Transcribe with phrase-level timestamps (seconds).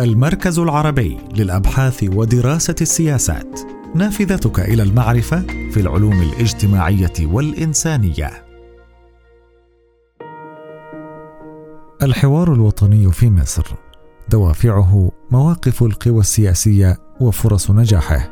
[0.00, 3.60] المركز العربي للأبحاث ودراسة السياسات.
[3.94, 8.30] نافذتك إلى المعرفة في العلوم الاجتماعية والإنسانية.
[12.02, 13.74] الحوار الوطني في مصر.
[14.28, 18.30] دوافعه مواقف القوى السياسية وفرص نجاحه.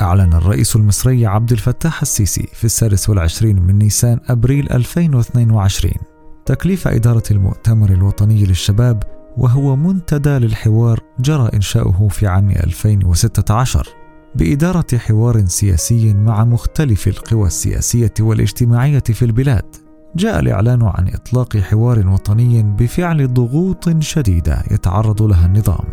[0.00, 6.11] أعلن الرئيس المصري عبد الفتاح السيسي في السادس والعشرين من نيسان أبريل 2022
[6.46, 9.02] تكليف إدارة المؤتمر الوطني للشباب
[9.36, 13.88] وهو منتدى للحوار جرى إنشاؤه في عام 2016
[14.34, 19.76] بإدارة حوار سياسي مع مختلف القوى السياسية والاجتماعية في البلاد.
[20.16, 25.84] جاء الإعلان عن إطلاق حوار وطني بفعل ضغوط شديدة يتعرض لها النظام.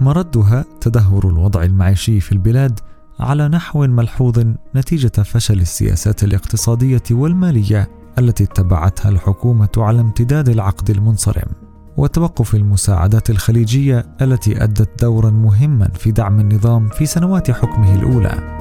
[0.00, 2.80] مردها تدهور الوضع المعيشي في البلاد
[3.20, 11.48] على نحو ملحوظ نتيجة فشل السياسات الاقتصادية والمالية التي اتبعتها الحكومة على امتداد العقد المنصرم
[11.96, 18.54] وتوقف المساعدات الخليجية التي أدت دورا مهما في دعم النظام في سنوات حكمه الأولى.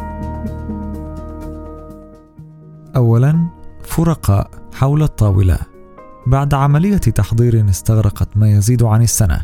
[2.95, 3.49] أولا
[3.83, 5.57] فرقاء حول الطاولة
[6.27, 9.41] بعد عملية تحضير استغرقت ما يزيد عن السنة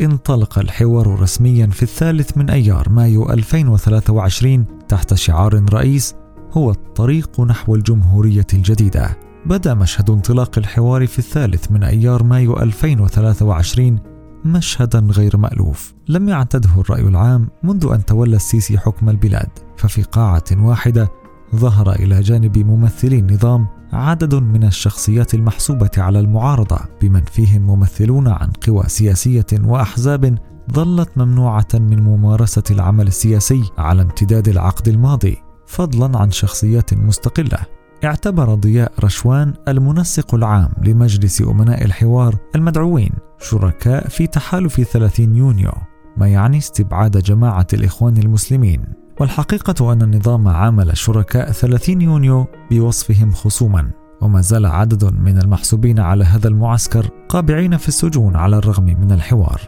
[0.00, 6.14] انطلق الحوار رسميا في الثالث من أيار مايو 2023 تحت شعار رئيس
[6.52, 13.98] هو الطريق نحو الجمهورية الجديدة بدا مشهد انطلاق الحوار في الثالث من أيار مايو 2023
[14.44, 15.94] مشهدا غير مألوف.
[16.08, 19.48] لم يعتده الرأي العام منذ أن تولى السيسي حكم البلاد.
[19.76, 21.08] ففي قاعة واحدة
[21.56, 28.50] ظهر إلى جانب ممثلي النظام عدد من الشخصيات المحسوبة على المعارضة بمن فيهم ممثلون عن
[28.66, 30.38] قوى سياسية وأحزاب
[30.72, 37.79] ظلت ممنوعة من ممارسة العمل السياسي على امتداد العقد الماضي فضلا عن شخصيات مستقلة.
[38.04, 45.72] اعتبر ضياء رشوان المنسق العام لمجلس أمناء الحوار المدعوين شركاء في تحالف 30 يونيو
[46.16, 48.84] ما يعني استبعاد جماعة الإخوان المسلمين
[49.20, 53.90] والحقيقة أن النظام عامل شركاء 30 يونيو بوصفهم خصوما
[54.20, 59.60] وما زال عدد من المحسوبين على هذا المعسكر قابعين في السجون على الرغم من الحوار.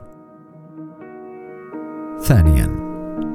[2.23, 2.67] ثانيا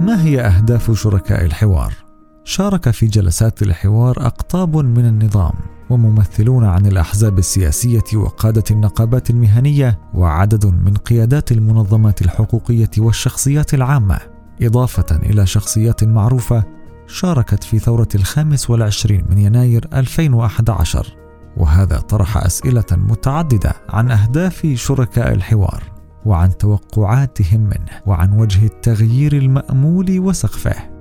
[0.02, 2.07] ما هي أهداف شركاء الحوار؟
[2.48, 5.54] شارك في جلسات الحوار أقطاب من النظام
[5.90, 14.20] وممثلون عن الأحزاب السياسية وقادة النقابات المهنية وعدد من قيادات المنظمات الحقوقية والشخصيات العامة.
[14.62, 16.64] إضافة إلى شخصيات معروفة
[17.08, 21.16] شاركت في ثورة الخامس والعشرين من يناير 2011
[21.58, 25.84] وهذا طرح أسئلة متعددة عن أهداف شركاء الحوار
[26.26, 30.97] وعن توقعاتهم منه وعن وجه التغيير المأمول وسقفه.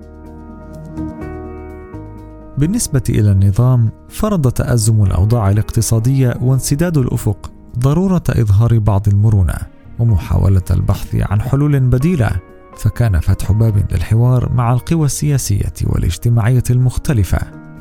[2.58, 9.54] بالنسبة إلى النظام فرض تأزم الأوضاع الاقتصادية وانسداد الأفق ضرورة إظهار بعض المرونة
[9.98, 12.30] ومحاولة البحث عن حلول بديلة
[12.76, 17.38] فكان فتح باب للحوار مع القوى السياسية والاجتماعية المختلفة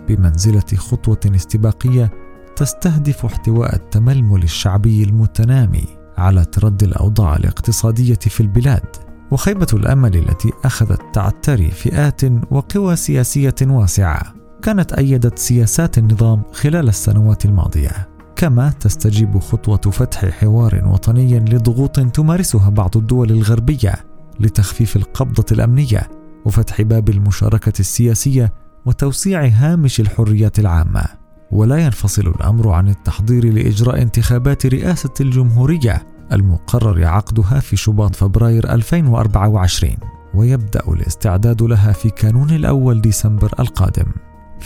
[0.07, 2.11] بمنزلة خطوة استباقية
[2.55, 5.85] تستهدف احتواء التململ الشعبي المتنامي
[6.17, 8.85] على تردي الأوضاع الاقتصادية في البلاد
[9.31, 12.21] وخيبة الأمل التي أخذت تعتري فئات
[12.51, 14.44] وقوى سياسية واسعة.
[14.65, 22.69] كانت أيدت سياسات النظام خلال السنوات الماضية كما تستجيب خطوة فتح حوار وطني لضغوط تمارسها
[22.69, 23.93] بعض الدول الغربية
[24.39, 26.09] لتخفيف القبضة الأمنية
[26.45, 28.53] وفتح باب المشاركة السياسية
[28.85, 31.05] وتوسيع هامش الحريات العامة.
[31.51, 39.95] ولا ينفصل الأمر عن التحضير لإجراء انتخابات رئاسة الجمهورية المقرر عقدها في شباط فبراير 2024
[40.33, 44.05] ويبدأ الاستعداد لها في كانون الأول ديسمبر القادم.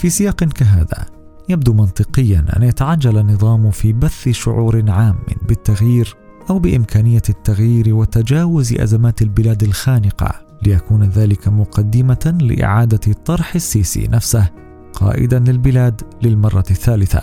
[0.00, 1.06] في سياق كهذا
[1.48, 5.16] يبدو منطقيا أن يتعجل النظام في بث شعور عام
[5.48, 6.16] بالتغيير
[6.50, 14.48] أو بإمكانية التغيير وتجاوز أزمات البلاد الخانقة ليكون ذلك مقدمة لإعادة طرح السيسي نفسه
[14.92, 17.22] قائدا للبلاد للمرة الثالثة.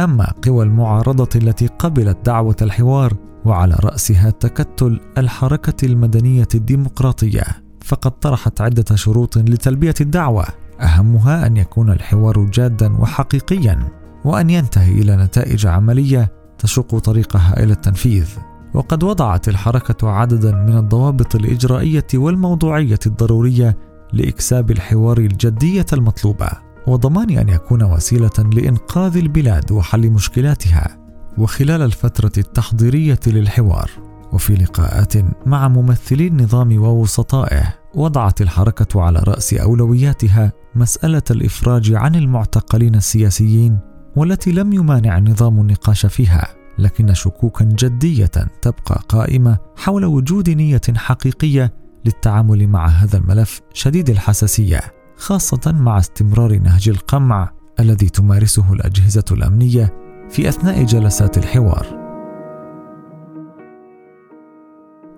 [0.00, 7.44] أما قوى المعارضة التي قبلت دعوة الحوار وعلى رأسها تكتل الحركة المدنية الديمقراطية
[7.84, 10.44] فقد طرحت عدة شروط لتلبية الدعوة.
[10.82, 13.88] أهمها أن يكون الحوار جادا وحقيقيا
[14.24, 18.28] وأن ينتهي إلى نتائج عملية تشق طريقها إلى التنفيذ.
[18.74, 23.78] وقد وضعت الحركة عددا من الضوابط الإجرائية والموضوعية الضرورية
[24.12, 26.48] لإكساب الحوار الجدية المطلوبة
[26.86, 30.98] وضمان أن يكون وسيلة لإنقاذ البلاد وحل مشكلاتها
[31.38, 33.90] وخلال الفترة التحضيرية للحوار.
[34.32, 35.12] وفي لقاءات
[35.46, 43.78] مع ممثلي النظام ووسطائه وضعت الحركة على رأس أولوياتها مسألة الإفراج عن المعتقلين السياسيين
[44.16, 46.48] والتي لم يمانع النظام النقاش فيها
[46.78, 48.30] لكن شكوكا جدية
[48.62, 51.72] تبقى قائمة حول وجود نية حقيقية
[52.04, 54.80] للتعامل مع هذا الملف شديد الحساسية
[55.16, 59.94] خاصة مع استمرار نهج القمع الذي تمارسه الأجهزة الأمنية
[60.30, 61.86] في أثناء جلسات الحوار.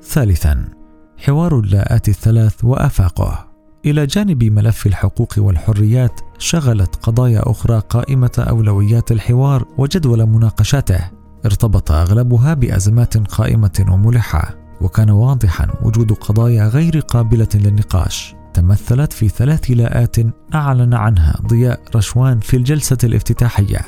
[0.03, 0.82] ثالثا
[1.23, 3.47] حوار اللاءات الثلاث وأفاقه.
[3.87, 11.01] إلى جانب ملف الحقوق والحريات شغلت قضايا أخرى قائمة أولويات الحوار وجدول مناقشاته.
[11.45, 18.35] ارتبط أغلبها بأزمات قائمة وملحة وكان واضحا وجود قضايا غير قابلة للنقاش.
[18.55, 20.17] تمثلت في ثلاث لاءات
[20.55, 23.81] أعلن عنها ضياء رشوان في الجلسة الافتتاحية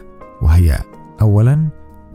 [0.43, 0.79] وهي
[1.21, 1.69] اولا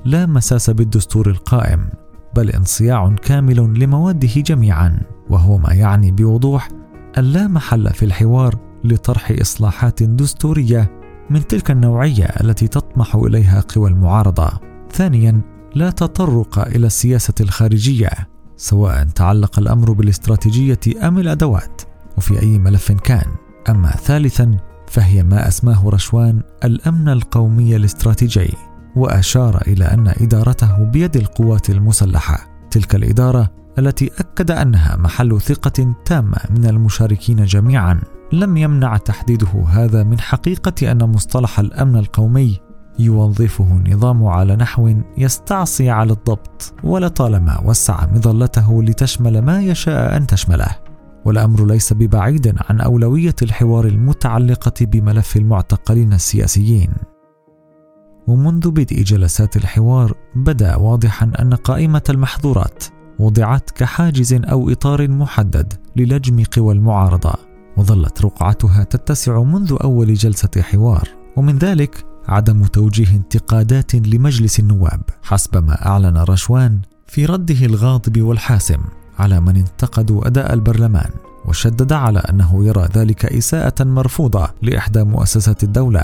[0.06, 1.90] لا مساس بالدستور القائم.
[2.36, 5.00] بل انصياع كامل لمواده جميعا
[5.30, 6.70] وهو ما يعني بوضوح
[7.18, 10.92] أن لا محل في الحوار لطرح إصلاحات دستورية
[11.30, 14.50] من تلك النوعية التي تطمح إليها قوى المعارضة.
[14.92, 15.42] ثانيا،
[15.76, 18.10] لا تطرق إلى السياسة الخارجية،
[18.58, 21.82] سواء تعلق الأمر بالاستراتيجية أم الأدوات،
[22.18, 23.28] وفي أي ملف كان.
[23.70, 28.54] أما ثالثا، فهي ما أسماه رشوان الأمن القومي الاستراتيجي،
[28.96, 32.48] وأشار إلى أن إدارته بيد القوات المسلحة.
[32.72, 33.50] تلك الإدارة
[33.80, 38.02] التي أكد أنها محل ثقة تامة من المشاركين جميعا.
[38.34, 42.60] لم يمنع تحديده هذا من حقيقة أن مصطلح الأمن القومي
[43.00, 50.76] يوظفه النظام على نحو يستعصي على الضبط ولطالما وسع مظلته لتشمل ما يشاء أن تشمله.
[51.26, 56.90] والأمر ليس ببعيد عن أولوية الحوار المتعلقة بملف المعتقلين السياسيين.
[58.30, 62.84] ومنذ بدء جلسات الحوار بدأ واضحا أن قائمة المحظورات
[63.20, 67.34] وضعت كحاجز أو إطار محدد للجم قوى المعارضة
[67.78, 71.10] وظلت رقعتها تتسع منذ أول جلسة حوار.
[71.36, 78.80] ومن ذلك عدم توجيه انتقادات لمجلس النواب حسب ما أعلن رشوان في رده الغاضب والحاسم
[79.20, 81.10] على من انتقدوا أداء البرلمان
[81.46, 86.04] وشدد على أنه يرى ذلك إساءة مرفوضة لإحدى مؤسسات الدولة.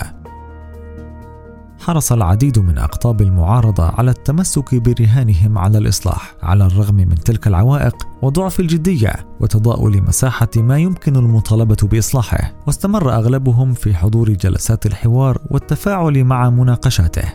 [1.80, 7.96] حرص العديد من أقطاب المعارضة على التمسك برهانهم على الإصلاح على الرغم من تلك العوائق
[8.22, 12.52] وضعف الجدية وتضاؤل مساحة ما يمكن المطالبة بإصلاحه.
[12.66, 17.32] واستمر أغلبهم في حضور جلسات الحوار والتفاعل مع مناقشاته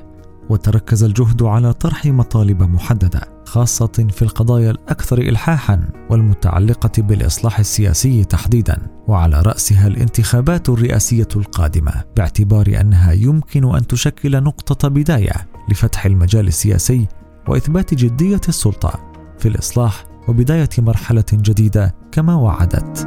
[0.49, 3.40] وتركز الجهد على طرح مطالب محددة.
[3.51, 8.77] خاصة في القضايا الأكثر الحاحا والمتعلقة بالإصلاح السياسي تحديدا
[9.07, 17.07] وعلى رأسها الانتخابات الرئاسية القادمة باعتبار أنها يمكن أن تشكل نقطة بداية لفتح المجال السياسي
[17.47, 22.97] وإثبات جدية السلطة في الإصلاح وبداية مرحلة جديدة كما وعدت.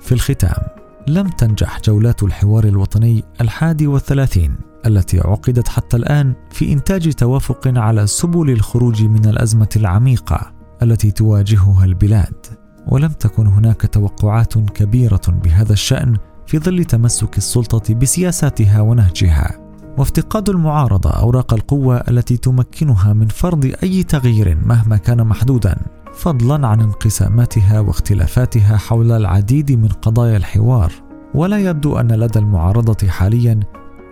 [0.00, 0.62] في الختام
[1.08, 4.67] لم تنجح جولات الحوار الوطني الحادي والثلاثين.
[4.86, 10.52] التي عقدت حتى الآن في إنتاج توافق على سبل الخروج من الأزمة العميقة
[10.82, 12.46] التي تواجهها البلاد.
[12.86, 16.16] ولم تكن هناك توقعات كبيرة بهذا الشأن
[16.46, 19.58] في ظل تمسك السلطة بسياساتها ونهجها.
[19.98, 25.76] وافتقاد المعارضة أوراق القوة التي تمكنها من فرض أي تغيير مهما كان محدودا
[26.14, 30.92] فضلا عن انقساماتها واختلافاتها حول العديد من قضايا الحوار.
[31.34, 33.60] ولا يبدو أن لدى المعارضة حاليا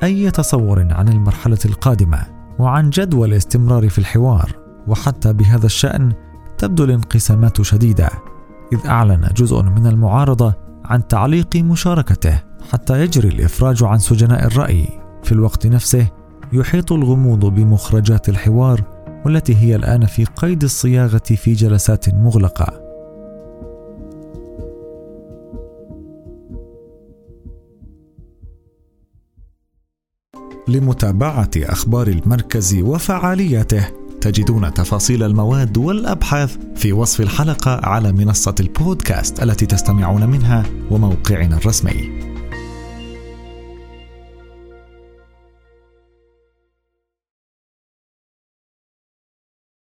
[0.03, 2.19] أي تصور عن المرحلة القادمة
[2.59, 4.53] وعن جدوى الاستمرار في الحوار
[4.87, 6.13] وحتى بهذا الشأن
[6.59, 8.09] تبدو الانقسامات شديدة
[8.73, 14.89] إذ أعلن جزء من المعارضة عن تعليق مشاركته حتى يجري الإفراج عن سجناء الرأي.
[15.23, 16.09] في الوقت نفسه
[16.53, 18.83] يحيط الغموض بمخرجات الحوار
[19.25, 22.86] والتي هي الآن في قيد الصياغة في جلسات مغلقة.
[30.69, 33.87] لمتابعة أخبار المركز وفعالياته.
[34.21, 42.36] تجدون تفاصيل المواد والأبحاث في وصف الحلقة على منصة البودكاست التي تستمعون منها وموقعنا الرسمي.